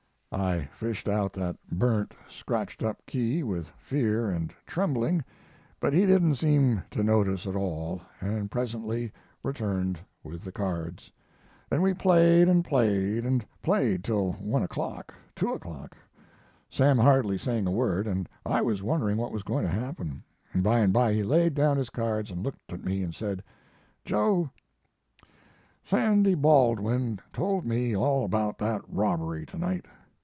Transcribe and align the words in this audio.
"I 0.33 0.69
fished 0.73 1.09
out 1.09 1.33
that 1.33 1.57
burnt, 1.69 2.13
scratched 2.29 2.81
up 2.83 3.05
key 3.05 3.43
with 3.43 3.67
fear 3.77 4.29
and 4.29 4.53
trembling. 4.65 5.25
But 5.81 5.91
he 5.91 6.05
didn't 6.05 6.35
seem 6.35 6.81
to 6.91 7.03
notice 7.03 7.45
it 7.45 7.49
at 7.49 7.55
all, 7.57 8.01
and 8.21 8.49
presently 8.49 9.11
returned 9.43 9.99
with 10.23 10.45
the 10.45 10.51
cards. 10.53 11.11
Then 11.69 11.81
we 11.81 11.93
played, 11.93 12.47
and 12.47 12.63
played, 12.63 13.25
and 13.25 13.45
played 13.61 14.05
till 14.05 14.31
one 14.35 14.63
o'clock 14.63 15.13
two 15.35 15.51
o'clock 15.51 15.97
Sam 16.69 16.97
hardly 16.97 17.37
saying 17.37 17.67
a 17.67 17.71
word, 17.71 18.07
and 18.07 18.29
I 18.45 18.61
wondering 18.61 19.17
what 19.17 19.33
was 19.33 19.43
going 19.43 19.65
to 19.65 19.69
happen. 19.69 20.23
By 20.55 20.79
and 20.79 20.93
by 20.93 21.11
he 21.13 21.23
laid 21.23 21.55
down 21.55 21.75
his 21.75 21.89
cards 21.89 22.31
and 22.31 22.41
looked 22.41 22.71
at 22.71 22.85
me, 22.85 23.03
and 23.03 23.13
said: 23.13 23.43
"'Joe, 24.05 24.49
Sandy 25.83 26.35
Baldwin 26.35 27.19
told 27.33 27.65
me 27.65 27.93
all 27.93 28.23
about 28.23 28.57
that 28.59 28.81
robbery 28.87 29.45
to 29.47 29.57
night. 29.57 29.87